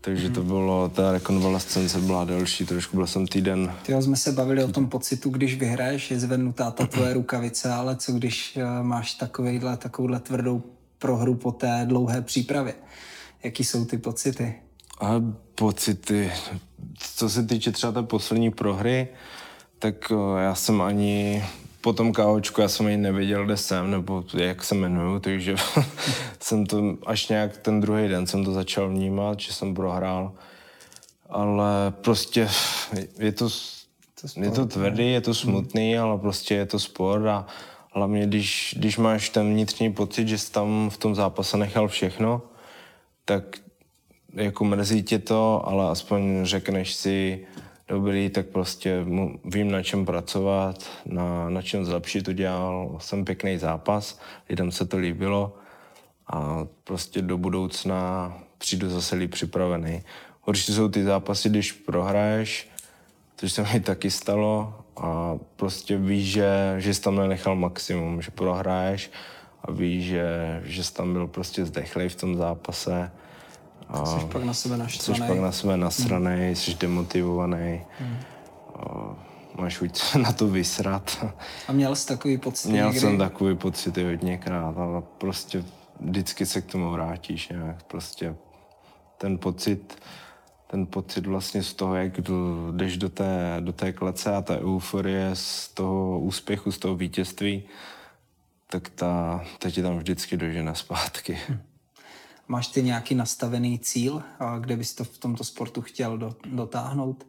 [0.00, 0.48] takže to mhm.
[0.48, 3.74] bylo, ta rekonvalescence byla delší, trošku byl jsem týden.
[3.82, 7.96] Ty jsme se bavili o tom pocitu, když vyhraješ, je zvednutá ta tvoje rukavice, ale
[7.96, 10.62] co když eh, máš takovejhle, takovouhle tvrdou
[10.98, 12.74] prohru po té dlouhé přípravě?
[13.42, 14.54] Jaký jsou ty pocity?
[15.00, 15.22] A
[15.54, 16.32] pocity,
[17.16, 19.08] co se týče třeba té poslední prohry,
[19.78, 21.44] tak já jsem ani
[21.80, 25.56] po tom káočku, já jsem ani nevěděl, kde jsem, nebo jak se jmenuju, takže
[26.40, 30.32] jsem to až nějak ten druhý den jsem to začal vnímat, že jsem prohrál.
[31.28, 32.48] Ale prostě
[33.18, 33.48] je to,
[34.20, 36.04] to sport, je to tvrdý, je to smutný, hmm.
[36.04, 37.46] ale prostě je to sport a
[37.92, 42.42] hlavně když, když máš ten vnitřní pocit, že jsi tam v tom zápase nechal všechno,
[43.24, 43.58] tak
[44.32, 47.46] jako mrzí tě to, ale aspoň řekneš si,
[47.88, 49.04] dobrý, tak prostě
[49.44, 52.96] vím, na čem pracovat, na, na čem zlepšit udělal.
[52.98, 55.56] Jsem pěkný zápas, lidem se to líbilo
[56.26, 60.02] a prostě do budoucna přijdu zase líp připravený.
[60.46, 62.70] Určitě jsou ty zápasy, když prohraješ,
[63.36, 68.30] což se mi taky stalo a prostě víš, že, že jsi tam nenechal maximum, že
[68.30, 69.10] prohraješ
[69.62, 73.10] a víš, že, že jsi tam byl prostě zdechlej v tom zápase
[73.88, 75.20] a jsi pak na sebe naštvaný.
[75.20, 76.56] Jsi pak na sebe nasraný, hmm.
[76.56, 77.80] jsi demotivovaný.
[77.98, 78.16] Hmm.
[78.76, 79.16] A
[79.60, 81.24] máš chuť na to vysrat.
[81.68, 83.00] A měl jsi takový pocit Měl někdy?
[83.00, 85.64] jsem takový pocit hodněkrát, ale prostě
[86.00, 87.82] vždycky se k tomu vrátíš nějak.
[87.82, 88.34] Prostě
[89.18, 89.98] ten pocit,
[90.66, 92.20] ten pocit vlastně z toho, jak
[92.70, 97.62] jdeš do té, do té klece a ta euforie z toho úspěchu, z toho vítězství,
[98.70, 101.38] tak ta, ta tě tam vždycky dožene zpátky.
[101.48, 101.67] Hmm.
[102.48, 104.22] Máš ty nějaký nastavený cíl,
[104.60, 107.26] kde bys to v tomto sportu chtěl do, dotáhnout?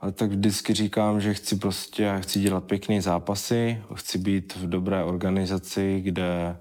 [0.00, 5.04] Ale tak vždycky říkám, že chci prostě, chci dělat pěkné zápasy, chci být v dobré
[5.04, 6.56] organizaci, kde,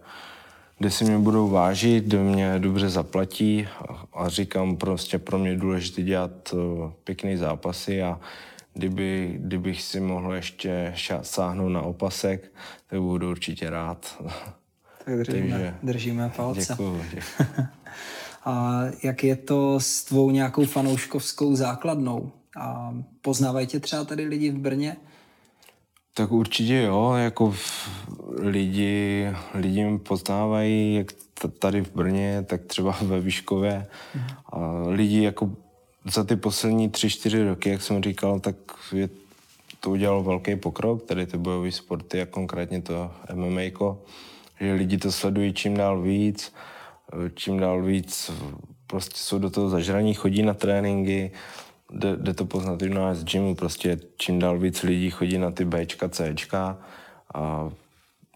[0.78, 3.68] kde si mě budou vážit, kde mě dobře zaplatí
[4.14, 6.56] a říkám prostě pro mě je důležité dělat
[7.04, 8.20] pěkné zápasy a
[8.74, 12.52] kdyby, kdybych si mohl ještě sáhnout na opasek,
[12.88, 14.24] tak budu určitě rád.
[15.06, 16.74] Tak držíme, Takže, držíme palce.
[16.74, 17.02] Děkuju,
[18.46, 22.32] A jak je to s tvou nějakou fanouškovskou základnou?
[22.60, 24.98] A poznávají tě třeba tady lidi v Brně?
[26.14, 27.56] Tak určitě jo, jako
[28.40, 31.08] lidi, lidi mě poznávají, jak
[31.60, 33.88] tady v Brně, tak třeba ve Výškově.
[34.46, 35.52] A lidi jako
[36.14, 38.56] za ty poslední tři, čtyři roky, jak jsem říkal, tak
[38.94, 39.10] je,
[39.80, 43.62] to udělalo velký pokrok, tady ty bojové sporty a konkrétně to MMA
[44.60, 46.54] že lidi to sledují čím dál víc,
[47.36, 48.32] čím dál víc
[48.88, 51.32] prostě jsou do toho zažraní, chodí na tréninky,
[51.92, 55.38] jde, jde to poznat i u nás z gymu, prostě čím dál víc lidí chodí
[55.38, 56.78] na ty Bčka, Cčka
[57.34, 57.70] a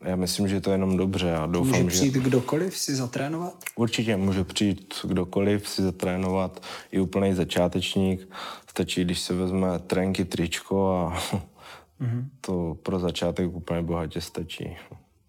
[0.03, 1.87] já myslím, že to je jenom dobře a doufám, Může že...
[1.87, 3.53] přijít kdokoliv si zatrénovat?
[3.75, 8.29] Určitě může přijít kdokoliv si zatrénovat, i úplný začátečník.
[8.69, 11.19] Stačí, když se vezme trenky, tričko a
[12.01, 12.25] mm-hmm.
[12.41, 14.77] to pro začátek úplně bohatě stačí.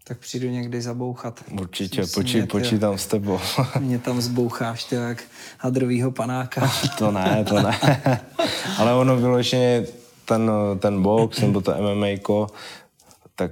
[0.09, 1.43] Tak přijdu někdy zabouchat.
[1.61, 3.39] Určitě, poči, počítám s tebou.
[3.79, 5.23] Mě tam zboucháš, to jak
[5.57, 6.71] hadrovýho panáka.
[6.97, 7.79] to ne, to ne.
[8.77, 9.85] Ale ono vyloženě
[10.25, 12.07] ten, ten box nebo to MMA,
[13.35, 13.51] tak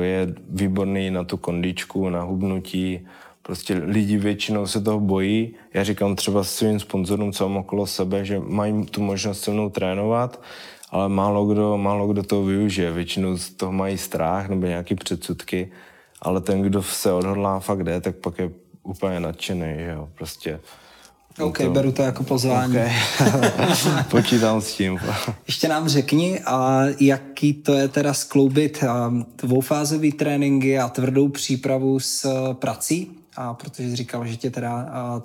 [0.00, 3.06] je výborný na tu kondičku, na hubnutí.
[3.42, 5.54] Prostě lidi většinou se toho bojí.
[5.74, 9.70] Já říkám třeba svým sponzorům, co mám okolo sebe, že mají tu možnost se mnou
[9.70, 10.42] trénovat,
[10.90, 12.92] ale málo kdo, málo kdo to využije.
[12.92, 15.70] Většinou z toho mají strach nebo nějaké předsudky,
[16.22, 18.50] ale ten, kdo se odhodlá fakt jde, tak pak je
[18.82, 20.60] úplně nadšený, že jo, prostě.
[21.40, 21.70] OK, to...
[21.70, 22.72] beru to jako pozvání.
[22.72, 22.92] Okay.
[24.10, 24.98] Počítám s tím.
[25.46, 28.84] Ještě nám řekni, a jaký to je teda skloubit
[29.42, 35.22] dvoufázový tréninky a tvrdou přípravu s prací, a protože jsi říkal, že tě teda a,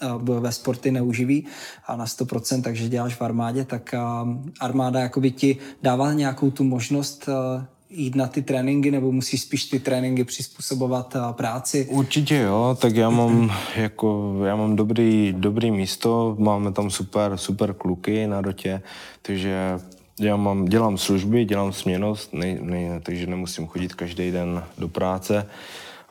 [0.00, 1.46] a ve sporty neuživí
[1.86, 4.28] a na 100%, takže děláš v armádě, tak a,
[4.60, 9.64] armáda jakoby ti dává nějakou tu možnost a, jít na ty tréninky, nebo musíš spíš
[9.64, 11.86] ty tréninky přizpůsobovat práci?
[11.90, 17.74] Určitě jo, tak já mám jako, já mám dobrý, dobrý místo, máme tam super, super
[17.74, 18.82] kluky na dotě,
[19.22, 19.78] takže
[20.20, 25.46] já mám, dělám služby, dělám směnost, ne, ne, takže nemusím chodit každý den do práce.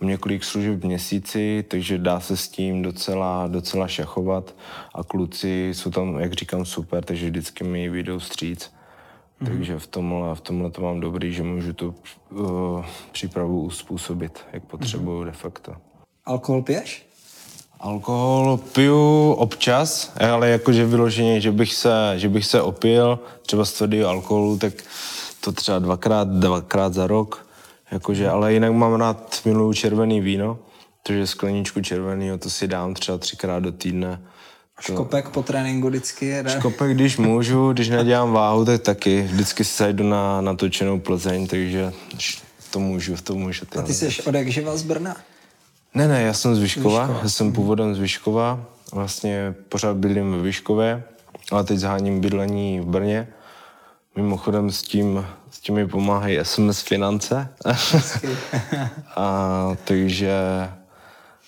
[0.01, 4.55] Mám několik služeb v měsíci, takže dá se s tím docela, docela šachovat
[4.93, 8.74] a kluci jsou tam, jak říkám, super, takže vždycky mi vyjdou stříc.
[9.41, 9.47] Mm-hmm.
[9.47, 11.95] Takže v tomhle, v tomhle to mám dobrý, že můžu tu
[12.31, 15.25] uh, přípravu uspůsobit, jak potřebuju mm-hmm.
[15.25, 15.75] de facto.
[16.25, 17.05] Alkohol piješ?
[17.79, 23.73] Alkohol piju občas, ale jakože vyloženě, že bych se, že bych se opil, třeba z
[23.73, 24.73] tvrdého alkoholu, tak
[25.41, 27.47] to třeba dvakrát, dvakrát za rok,
[27.91, 30.59] jakože, ale jinak mám rád, miluju červený víno,
[31.03, 34.21] takže skleničku červeného to si dám třeba třikrát do týdne,
[34.81, 36.49] Škopek po tréninku vždycky jede.
[36.49, 39.21] Škopek, když můžu, když nedělám váhu, tak taky.
[39.21, 41.93] Vždycky se jdu na natočenou Plzeň, takže
[42.71, 43.65] to můžu, to můžu.
[43.79, 45.15] A ty jsi od jak živa z Brna?
[45.93, 47.19] Ne, ne, já jsem z Vyškova, Vyškova.
[47.23, 51.03] já jsem původem z Vyškova, vlastně pořád bydlím ve Vyškově,
[51.51, 53.27] ale teď zháním bydlení v Brně.
[54.15, 57.47] Mimochodem s tím, s tím mi pomáhají SMS finance.
[59.15, 60.33] a takže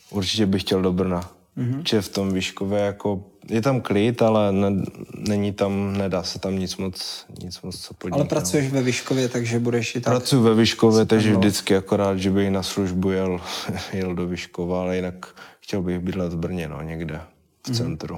[0.10, 1.30] určitě bych chtěl do Brna.
[1.58, 1.82] Mm-hmm.
[1.90, 4.84] Že v tom Vyškově jako je tam klid, ale ne,
[5.28, 8.20] není tam, nedá se tam nic moc, nic moc co podnikat.
[8.20, 10.14] Ale pracuješ ve Vyškově, takže budeš i tak...
[10.14, 13.42] Pracuji ve Vyškově, takže vždycky akorát, že bych na službu jel,
[13.94, 17.22] jel do Vyškova, ale jinak chtěl bych bydlet v Brně, no, někde
[17.64, 17.78] v mm-hmm.
[17.78, 18.18] centru.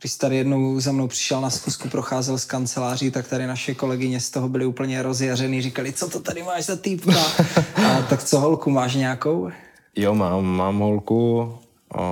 [0.00, 4.20] Když tady jednou za mnou přišel na schůzku, procházel z kanceláří, tak tady naše kolegyně
[4.20, 7.20] z toho byly úplně rozjařený, říkali, co to tady máš za týpka?
[7.74, 9.50] A, tak co holku, máš nějakou?
[9.96, 11.54] Jo, mám, mám holku,
[11.94, 12.02] a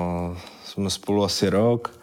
[0.65, 2.01] jsme spolu asi rok,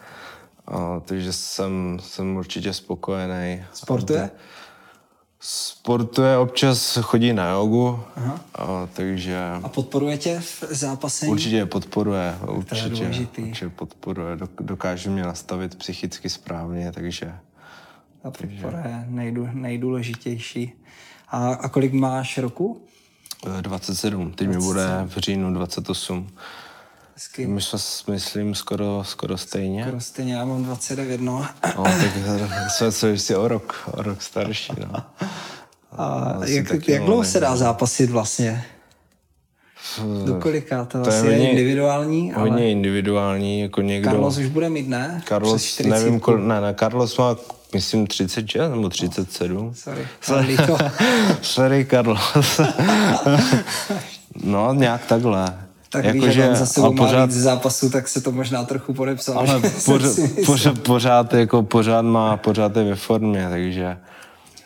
[0.66, 3.64] a, takže jsem, jsem určitě spokojený.
[3.72, 4.30] Sportuje?
[5.40, 8.40] Sportuje, občas chodí na jogu, Aha.
[8.54, 9.38] A, takže...
[9.62, 11.32] A podporuje tě v zápasení?
[11.32, 17.34] Určitě podporuje, určitě, určitě podporuje, dokáže mě nastavit psychicky správně, takže...
[18.24, 20.72] A podpora je nejdů, nejdůležitější.
[21.28, 22.86] A, a kolik máš roku?
[23.60, 24.50] 27, teď 27.
[24.50, 26.30] mi bude v říjnu 28.
[27.14, 27.46] Hezky.
[27.46, 27.78] My jsme,
[28.12, 29.82] myslím, skoro, skoro stejně.
[29.82, 31.46] Skoro stejně, já mám 29, no.
[31.76, 35.04] no tak jsme se ještě o rok, o rok starší, no.
[35.92, 38.64] A jak, jak dlouho se dá zápasit vlastně?
[40.26, 40.84] Do kolika?
[40.84, 42.50] To, to je, hodně, je individuální, ale...
[42.50, 44.10] Hodně individuální, jako někdo...
[44.10, 45.22] Carlos už bude mít, ne?
[45.28, 46.38] Carlos, nevím, kol...
[46.38, 47.36] ne, ne, Carlos má,
[47.74, 49.56] myslím, 36 nebo 37.
[49.56, 50.56] Oh, sorry,
[51.42, 52.20] sorry, Carlos.
[54.44, 55.63] no, nějak takhle.
[55.94, 58.94] Tak jako, víš, že on zase má pořád, víc zápasů, tak se to možná trochu
[58.94, 59.38] podepsal.
[59.38, 63.98] Ale pořád, pořád, pořád, jako pořád má, pořád je ve formě, takže...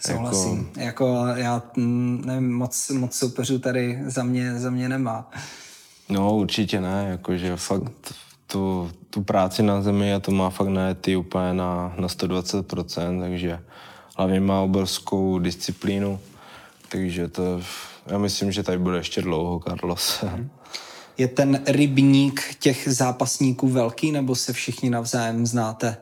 [0.06, 0.70] Souhlasím.
[0.76, 5.30] Jako, jako já mm, nevím, moc, moc soupeřů tady za mě, za mě nemá.
[6.08, 8.14] No určitě ne, jakože fakt
[8.46, 10.68] tu, tu práci na zemi a to má fakt
[11.00, 13.60] ty úplně na, na 120%, takže
[14.16, 16.20] hlavně má obrovskou disciplínu,
[16.88, 17.60] takže to,
[18.06, 20.24] já myslím, že tady bude ještě dlouho Carlos.
[20.36, 20.50] Mm.
[21.18, 25.96] Je ten rybník těch zápasníků velký, nebo se všichni navzájem znáte?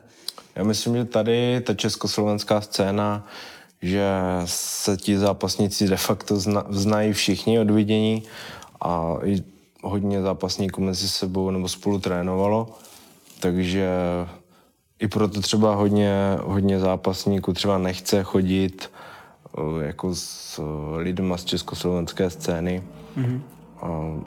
[0.55, 3.27] Já myslím, že tady ta československá scéna,
[3.81, 4.09] že
[4.45, 8.23] se ti zápasníci de facto zna, znají všichni od vidění
[8.81, 9.43] a i
[9.83, 12.77] hodně zápasníků mezi sebou nebo spolu trénovalo,
[13.39, 13.89] takže
[14.99, 18.91] i proto třeba hodně, hodně zápasníků třeba nechce chodit
[19.57, 22.83] eh, jako s eh, lidma z československé scény.
[23.17, 23.41] Mm-hmm.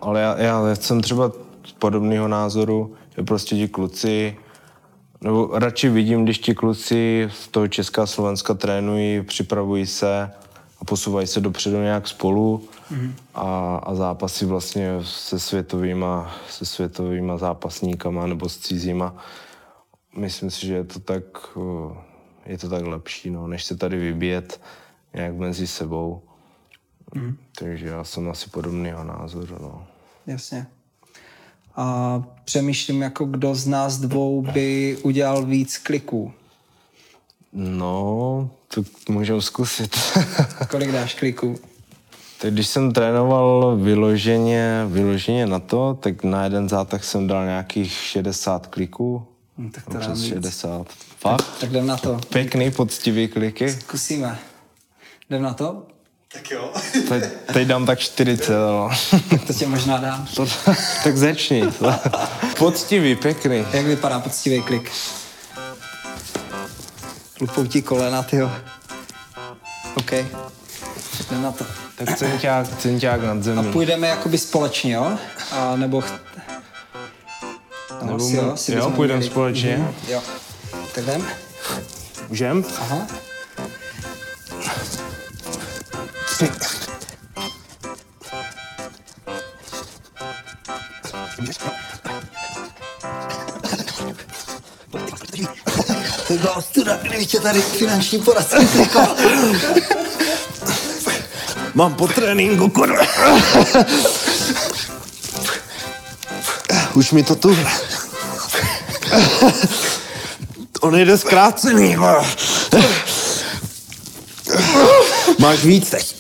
[0.01, 1.33] Ale já, já jsem třeba
[1.79, 4.37] podobného názoru, že prostě ti kluci,
[5.21, 10.31] nebo radši vidím, když ti kluci z toho Česká Slovenska trénují, připravují se
[10.81, 13.13] a posouvají se dopředu nějak spolu mm-hmm.
[13.35, 19.17] a, a zápasy vlastně se světovýma, se světovýma zápasníkama nebo s cizíma.
[20.17, 21.25] Myslím si, že je to tak,
[22.47, 24.61] je to tak lepší, no, než se tady vybíjet
[25.15, 26.23] nějak mezi sebou.
[27.15, 27.37] Mm.
[27.59, 29.57] Takže já jsem asi podobného názoru.
[29.61, 29.87] No.
[30.27, 30.67] Jasně.
[31.77, 36.33] A přemýšlím, jako kdo z nás dvou by udělal víc kliků.
[37.53, 39.97] No, to můžeme zkusit.
[40.71, 41.59] Kolik dáš kliků?
[42.41, 47.93] Tak když jsem trénoval vyloženě, vyloženě na to, tak na jeden zátah jsem dal nějakých
[47.93, 49.27] 60 kliků.
[49.59, 50.87] No, tak to Přes 60.
[51.19, 51.37] Fakt?
[51.37, 52.21] Tak, tak jdem na to.
[52.33, 53.71] Pěkný, poctivý kliky.
[53.73, 54.39] Zkusíme.
[55.31, 55.87] Jdem na to?
[56.33, 56.73] Tak jo.
[57.09, 58.91] Teď, teď dám tak 40, no.
[59.31, 60.27] Tak to tě možná dám.
[60.37, 60.47] To,
[61.05, 61.63] tak začni.
[62.59, 63.67] Poctivý, pěkný.
[63.73, 64.91] Jak vypadá poctivý klik?
[67.41, 68.51] Lupou ti kolena, tyjo.
[69.95, 70.11] OK.
[70.11, 71.65] Tak jdem na to.
[71.97, 73.69] Tak centák, centák nad zemí.
[73.69, 75.19] A půjdeme jakoby společně, jo?
[75.53, 76.01] A nebo...
[76.01, 76.21] Ch...
[78.03, 79.77] No, nebo asi, jo, si jo půjdeme společně.
[79.77, 80.23] Mm, jo.
[80.95, 81.27] Tak jdem.
[82.29, 82.65] Můžem?
[82.81, 83.07] Aha.
[86.41, 86.47] To
[96.35, 98.57] byla ostuda, kdyby tě tady finanční poradce
[101.75, 103.07] Mám po tréninku, kurva.
[106.95, 107.59] Už mi to tu...
[110.81, 111.97] To nejde zkrácený,
[115.39, 116.20] Máš víc teď.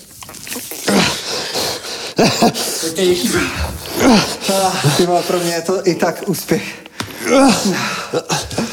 [4.97, 6.63] Ty vole, pro mě je to i tak úspěch.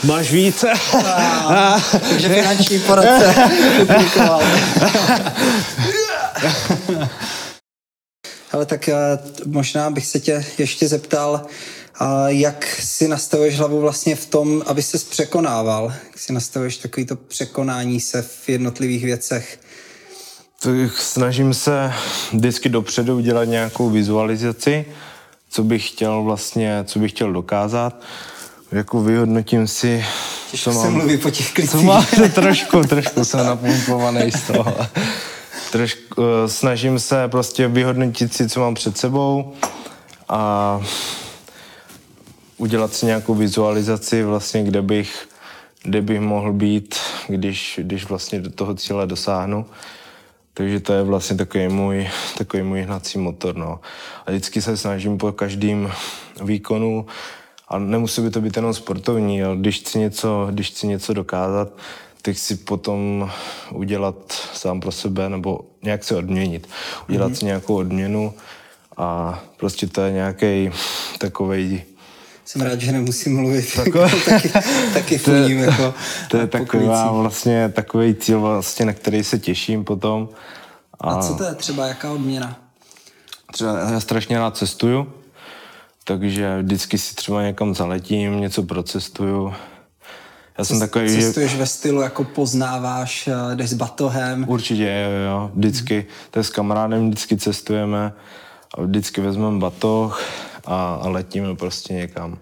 [0.03, 0.73] Máš více?
[2.10, 3.36] Takže finanční poradce
[3.80, 4.41] publikoval.
[8.51, 8.89] Ale tak
[9.45, 11.45] možná bych se tě ještě zeptal,
[12.27, 15.93] jak si nastavuješ hlavu vlastně v tom, aby se překonával?
[16.08, 19.60] Jak si nastavuješ takovýto překonání se v jednotlivých věcech?
[20.96, 21.93] Snažím se
[22.34, 24.86] vždycky dopředu udělat nějakou vizualizaci,
[25.50, 28.02] co bych chtěl vlastně, co bych chtěl dokázat.
[28.72, 30.06] Jako vyhodnotím si,
[30.52, 30.86] Těžko co mám...
[30.86, 31.72] se mluví po těch klicích.
[31.72, 34.78] Co mám, trošku, trošku jsem napumpovaný z toho.
[35.72, 39.54] Trošku, uh, snažím se prostě vyhodnotit si, co mám před sebou
[40.30, 40.82] a
[42.58, 45.28] udělat si nějakou vizualizaci vlastně, kde bych,
[45.84, 46.96] kde bych mohl být,
[47.28, 49.65] když, když vlastně do toho cíle dosáhnu.
[50.58, 53.56] Takže to je vlastně takový můj, takový můj hnací motor.
[53.56, 53.80] No.
[54.26, 55.91] A vždycky se snažím po každém
[56.43, 57.06] výkonu,
[57.67, 61.70] a nemusí by to být jenom sportovní, ale když chci něco, když chci něco dokázat,
[62.22, 63.32] tak si potom
[63.72, 66.70] udělat sám pro sebe nebo nějak se odměnit.
[67.10, 67.36] Udělat mm-hmm.
[67.36, 68.34] si nějakou odměnu
[68.98, 70.72] a prostě to je nějaký
[71.17, 71.84] takový
[72.47, 73.75] jsem rád, že nemusím mluvit.
[73.75, 74.49] Takové, taky,
[74.93, 75.93] taky funím, jako
[76.29, 80.29] To je taková vlastně takový cíl, vlastně, na který se těším potom.
[80.99, 82.60] A, a co to je třeba, jaká odměna?
[83.51, 85.13] Třeba já strašně rád cestuju,
[86.03, 89.53] takže vždycky si třeba někam zaletím, něco procestuju.
[90.57, 91.57] Já jsem takový, Cestuješ že...
[91.57, 94.45] ve stylu, jako poznáváš, eh, jdeš s batohem.
[94.49, 95.51] Určitě, jo, jo.
[95.55, 98.13] Vždycky, to je s kamarádem, vždycky cestujeme
[98.77, 100.21] a vždycky vezmeme batoh
[100.67, 102.38] a, a letíme prostě někam.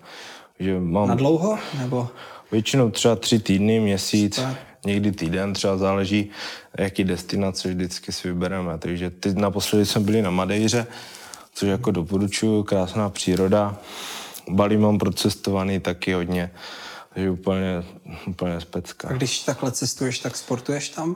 [0.60, 1.08] Že mám...
[1.08, 1.60] Na dlouho?
[1.80, 2.10] Nebo?
[2.52, 4.58] Většinou třeba tři týdny, měsíc, Super.
[4.86, 6.30] někdy týden, třeba záleží,
[6.78, 8.78] jaký destinace vždycky si vybereme.
[8.78, 10.88] Takže teď naposledy jsme byli na Madejře,
[11.54, 13.78] což jako doporučuju, krásná příroda.
[14.50, 16.52] Bali mám procestovaný taky hodně,
[17.14, 17.84] takže úplně,
[18.28, 19.08] úplně specka.
[19.08, 21.16] A když takhle cestuješ, tak sportuješ tam?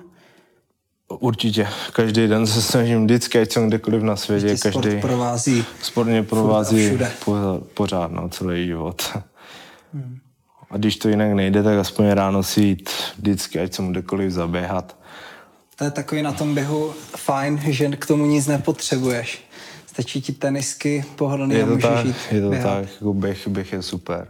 [1.10, 1.68] Určitě.
[1.94, 4.58] Každý den se snažím vždycky, ať jsem kdekoliv na světě.
[4.58, 5.66] Sport každý provází.
[5.82, 9.18] Sport mě provází pořád, pořád no, celý život.
[9.94, 10.18] Hmm.
[10.72, 14.96] A když to jinak nejde, tak aspoň ráno si jít vždycky, ať jsem kdekoliv zaběhat.
[15.76, 19.44] To je takový na tom běhu fajn, že k tomu nic nepotřebuješ.
[19.88, 22.80] Stačí ti tenisky, pohodlný je to a můžeš tak, jít Je to běhat.
[22.80, 24.28] tak, jako běh, běh je super.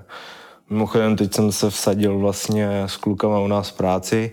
[0.69, 4.31] Mimochodem, teď jsem se vsadil vlastně s klukama u nás v práci.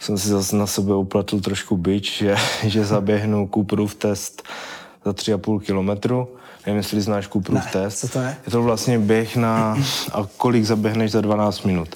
[0.00, 2.36] Jsem si zase na sebe uplatil trošku byč, že,
[2.66, 4.42] že zaběhnu Cooperův test
[5.04, 6.28] za 3,5 kilometru.
[6.66, 7.98] Nevím, jestli znáš Cooperův Ne, test.
[7.98, 8.36] co to je?
[8.46, 9.78] Je to vlastně běh na...
[10.12, 11.88] A kolik zaběhneš za 12 minut?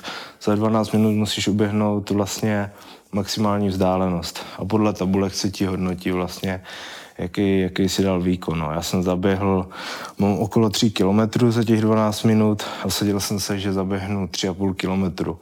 [0.43, 2.71] Za 12 minut musíš uběhnout vlastně
[3.13, 4.41] maximální vzdálenost.
[4.59, 6.63] A podle tabulek se ti hodnotí vlastně,
[7.19, 8.59] jaký, jaký si dal výkon.
[8.59, 8.73] No.
[8.73, 9.69] Já jsem zaběhl,
[10.19, 14.75] mám okolo 3 kilometrů za těch 12 minut a sadil jsem se, že zaběhnu 3,5
[14.75, 15.39] kilometru.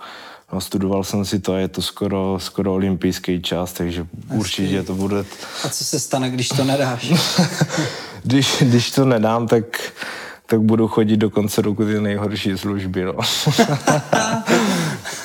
[0.52, 5.24] No, studoval jsem si to je to skoro, skoro olympijský čas, takže určitě to bude...
[5.64, 7.12] A co se stane, když to nedáš?
[8.22, 9.92] když, když to nedám, tak,
[10.46, 13.04] tak budu chodit do konce roku ty nejhorší služby.
[13.04, 13.12] No.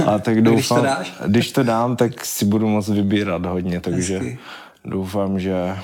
[0.06, 1.14] a tak doufám, když to dáš?
[1.26, 4.40] když to dám, tak si budu moct vybírat hodně, takže Hezky.
[4.86, 5.78] doufám, že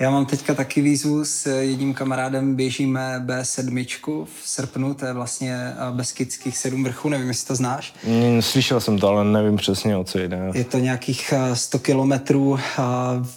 [0.00, 5.54] Já mám teďka taky výzvu s jedním kamarádem, běžíme B7 v srpnu, to je vlastně
[5.54, 7.94] eh, Beskidských sedm vrchů, nevím, jestli to znáš.
[8.06, 10.38] mm, slyšel jsem to, ale nevím přesně, o co jde.
[10.54, 12.82] Je to nějakých eh, 100 kilometrů eh,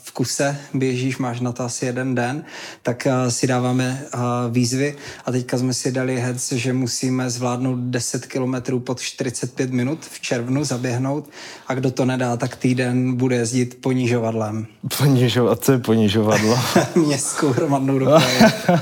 [0.04, 2.44] v kuse, běžíš, máš na to asi jeden den,
[2.84, 4.18] tak eh, si dáváme eh,
[4.50, 4.96] výzvy
[5.26, 10.20] a teďka jsme si dali heads, že musíme zvládnout 10 kilometrů pod 45 minut v
[10.20, 11.30] červnu zaběhnout
[11.68, 14.68] a kdo to nedá, tak týden bude jezdit ponižovadlem.
[14.98, 16.51] Ponižovat, co je ponižovadlo?
[16.96, 18.26] Městskou hromadnou dopravu.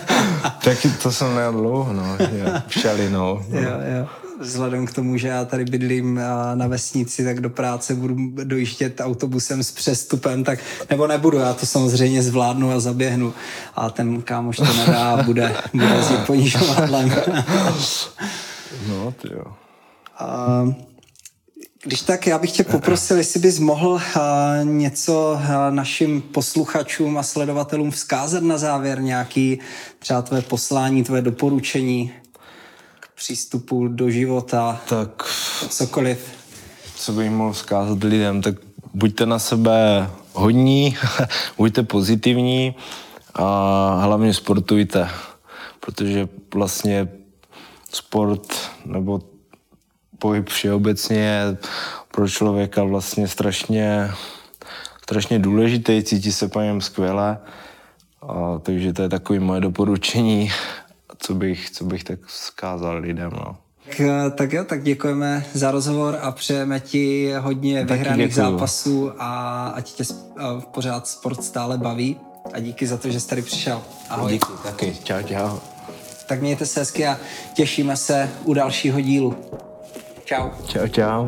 [0.64, 3.42] Taky to jsem nejel dlouho, no, je, všelinou.
[3.50, 3.60] No.
[3.60, 4.08] Jo, jo.
[4.42, 6.22] Vzhledem k tomu, že já tady bydlím
[6.56, 10.60] na vesnici, tak do práce budu dojíždět autobusem s přestupem, tak
[10.90, 13.34] nebo nebudu, já to samozřejmě zvládnu a zaběhnu.
[13.76, 15.88] A ten kámoš to nedá a bude, bude
[16.26, 17.10] ponižovadlem.
[18.88, 19.44] no, ty jo.
[20.20, 20.66] A,
[21.84, 27.24] když tak, já bych tě poprosil, jestli bys mohl a, něco a, našim posluchačům a
[27.24, 29.60] sledovatelům vzkázat na závěr nějaký
[30.00, 32.12] třeba tvé poslání, tvé doporučení
[33.00, 35.24] k přístupu do života, Tak
[35.70, 36.20] cokoliv.
[36.96, 38.56] co bych mohl vzkázat lidem, tak
[38.94, 40.98] buďte na sebe hodní,
[41.58, 42.76] buďte pozitivní
[43.34, 45.10] a hlavně sportujte,
[45.80, 47.08] protože vlastně
[47.94, 48.54] sport
[48.86, 49.22] nebo
[50.20, 51.58] pohyb všeobecně je
[52.12, 54.12] pro člověka vlastně strašně,
[55.04, 57.38] strašně důležitý, cítí se po něm skvěle,
[58.22, 60.52] a, takže to je takové moje doporučení,
[61.18, 63.32] co bych, co bych tak vzkázal lidem.
[63.34, 63.56] No.
[63.86, 68.52] Tak, eh, tak jo, tak děkujeme za rozhovor a přejeme ti hodně Taky vyhraných děkuju.
[68.52, 70.04] zápasů a ať tě
[70.38, 72.18] a pořád sport stále baví.
[72.54, 73.82] A díky za to, že jsi tady přišel.
[74.10, 74.32] Ahoj.
[74.32, 74.98] Díky taky.
[75.04, 75.58] Čau, čau.
[76.28, 77.18] Tak mějte se hezky a
[77.54, 79.36] těšíme se u dalšího dílu.
[80.30, 81.26] 娇娇。